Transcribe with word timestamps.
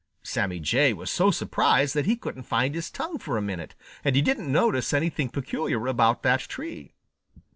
Sammy 0.23 0.59
Jay 0.59 0.93
was 0.93 1.11
so 1.11 1.29
surprised 1.29 1.93
that 1.93 2.07
he 2.07 2.15
couldn't 2.15 2.41
find 2.41 2.73
his 2.73 2.89
tongue 2.89 3.19
for 3.19 3.37
a 3.37 3.39
minute, 3.43 3.75
and 4.03 4.15
he 4.15 4.21
didn't 4.23 4.51
notice 4.51 4.93
anything 4.93 5.29
peculiar 5.29 5.85
about 5.85 6.23
that 6.23 6.39
tree. 6.39 6.95